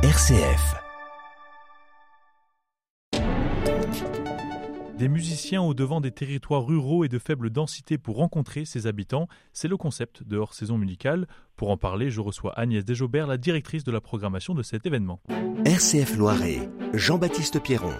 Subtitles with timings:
[0.00, 0.76] RCF.
[4.96, 9.26] Des musiciens au devant des territoires ruraux et de faible densité pour rencontrer ses habitants,
[9.52, 11.26] c'est le concept de hors saison musicale.
[11.56, 15.20] Pour en parler, je reçois Agnès Desjobert, la directrice de la programmation de cet événement.
[15.64, 17.90] RCF Loiret, Jean-Baptiste Pierron.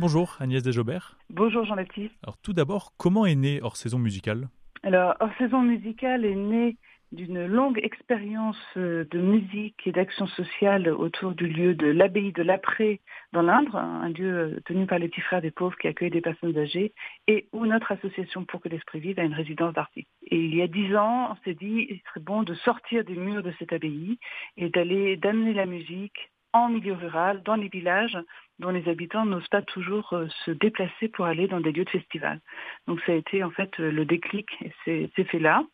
[0.00, 1.16] Bonjour Agnès Desjobert.
[1.30, 2.12] Bonjour Jean-Baptiste.
[2.24, 4.50] Alors tout d'abord, comment est née hors saison musicale?
[4.82, 6.76] Alors hors saison musicale est née
[7.12, 12.42] d'une longue expérience euh, de musique et d'action sociale autour du lieu de l'abbaye de
[12.42, 13.00] l'Apré
[13.32, 16.22] dans l'Indre, un lieu euh, tenu par les petits frères des pauvres qui accueillent des
[16.22, 16.94] personnes âgées,
[17.28, 20.08] et où notre association pour que l'esprit vive a une résidence d'artistes.
[20.30, 23.14] Et il y a dix ans, on s'est dit il serait bon de sortir des
[23.14, 24.18] murs de cette abbaye
[24.56, 28.18] et d'aller d'amener la musique en milieu rural, dans les villages,
[28.58, 31.90] dont les habitants n'osent pas toujours euh, se déplacer pour aller dans des lieux de
[31.90, 32.40] festival.
[32.86, 34.72] Donc ça a été en fait le déclic, et
[35.14, 35.64] c'est fait là.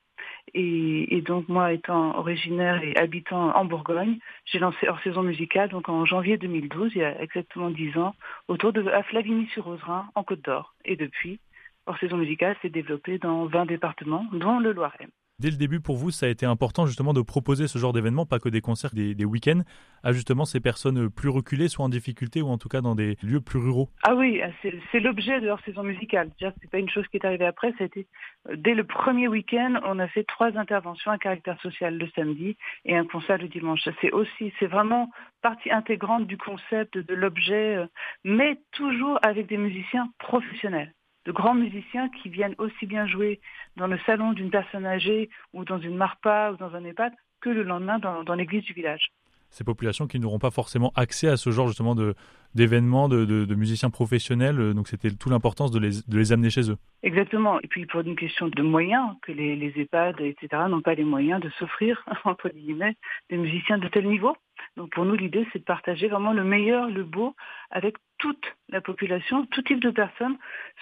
[0.55, 5.89] Et, donc moi, étant originaire et habitant en Bourgogne, j'ai lancé hors saison musicale donc
[5.89, 8.15] en janvier 2012, il y a exactement dix ans,
[8.49, 10.75] autour de à Flavigny-sur-Ozerin, en Côte d'Or.
[10.85, 11.39] Et depuis,
[11.87, 15.09] hors saison musicale s'est développé dans 20 départements, dont le Loiret.
[15.41, 18.27] Dès le début, pour vous, ça a été important justement de proposer ce genre d'événement,
[18.27, 19.61] pas que des concerts, des, week-ends,
[20.03, 23.17] à justement ces personnes plus reculées, soit en difficulté ou en tout cas dans des
[23.23, 23.89] lieux plus ruraux?
[24.03, 24.41] Ah oui,
[24.91, 26.33] c'est l'objet de leur saison musicale.
[26.41, 27.73] C'est pas une chose qui est arrivée après.
[27.79, 28.09] Été
[28.49, 32.57] euh, dès le premier week-end, on a fait trois interventions à caractère social le samedi
[32.85, 33.89] et un concert le dimanche.
[34.01, 35.09] C'est aussi, c'est vraiment
[35.41, 37.87] partie intégrante du concept de l'objet, euh,
[38.25, 40.93] mais toujours avec des musiciens professionnels
[41.29, 43.39] de grands musiciens qui viennent aussi bien jouer
[43.77, 47.13] dans le salon d'une personne âgée ou dans une marpa ou dans un EHPAD
[47.43, 49.13] que le lendemain dans, l'église du village.
[49.51, 52.15] Ces populations qui n'auront pas forcément accès à ce genre justement de,
[52.55, 56.71] d'événements de, musiciens professionnels, euh, donc c'était tout l'importance de les, de les amener chez
[56.71, 56.79] eux.
[57.03, 60.95] Exactement, et puis pour une question de moyens, que les, les EHPAD, etc., n'ont pas
[60.95, 62.97] les moyens de s'offrir, entre guillemets,
[63.29, 64.35] des musiciens de tel niveau.
[64.77, 67.35] Donc pour nous, l'idée, c'est de partager vraiment le meilleur, le beau,
[67.71, 70.37] avec toute la population, tout type de personnes,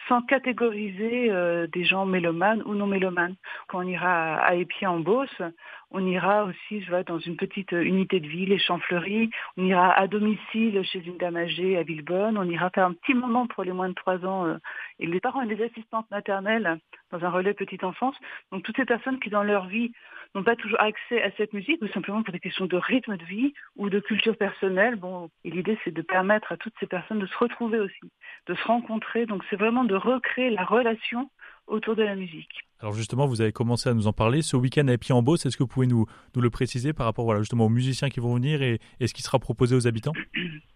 [0.08, 3.36] sans catégoriser euh, des gens mélomanes ou non mélomanes.
[3.68, 5.42] Quand on ira à Épier en Beauce,
[5.90, 9.92] on ira aussi je vois, dans une petite unité de vie, les Fleuris, on ira
[9.92, 13.64] à domicile chez une dame âgée à Villebonne, on ira faire un petit moment pour
[13.64, 14.56] les moins de 3 ans euh,
[14.98, 16.78] et les parents et les assistantes maternelles
[17.10, 18.16] dans un relais petite enfance.
[18.52, 19.92] Donc toutes ces personnes qui dans leur vie
[20.34, 23.24] n'ont pas toujours accès à cette musique ou simplement pour des questions de rythme de
[23.24, 24.96] vie ou de culture personnelle.
[24.96, 28.10] Bon, et l'idée c'est de permettre à toutes ces personnes de se retrouver aussi,
[28.46, 29.26] de se rencontrer.
[29.26, 31.30] Donc c'est vraiment de recréer la relation
[31.66, 32.66] autour de la musique.
[32.78, 34.42] Alors justement, vous avez commencé à nous en parler.
[34.42, 37.24] Ce week-end à en Beauce, est-ce que vous pouvez nous, nous le préciser par rapport
[37.24, 40.12] voilà, justement aux musiciens qui vont venir et, et ce qui sera proposé aux habitants?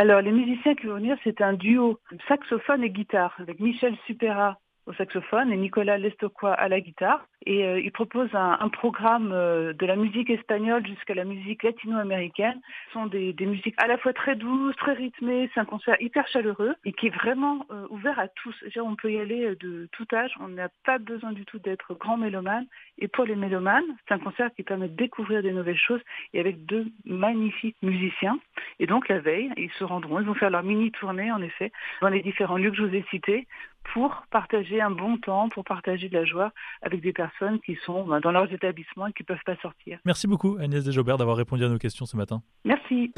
[0.00, 4.58] Alors les musiciens qui vont venir, c'est un duo saxophone et guitare avec Michel Supera
[4.86, 7.26] au saxophone et Nicolas Lestoqua à la guitare.
[7.46, 11.62] Et euh, il propose un, un programme euh, de la musique espagnole jusqu'à la musique
[11.62, 12.60] latino-américaine.
[12.88, 15.50] Ce sont des, des, musiques à la fois très douces, très rythmées.
[15.54, 18.54] C'est un concert hyper chaleureux et qui est vraiment euh, ouvert à tous.
[18.76, 20.32] on peut y aller de tout âge.
[20.40, 22.66] On n'a pas besoin du tout d'être grand mélomane.
[22.98, 26.02] Et pour les mélomanes, c'est un concert qui permet de découvrir des nouvelles choses
[26.34, 28.38] et avec deux magnifiques musiciens.
[28.80, 31.72] Et donc la veille, ils se rendront, ils vont faire leur mini tournée en effet
[32.02, 33.46] dans les différents lieux que je vous ai cités
[33.94, 36.52] pour partager un bon temps, pour partager de la joie
[36.82, 37.29] avec des personnes
[37.64, 39.98] qui sont ben, dans leurs établissements et qui ne peuvent pas sortir.
[40.04, 42.42] Merci beaucoup Agnès Desjobert d'avoir répondu à nos questions ce matin.
[42.64, 43.12] Merci.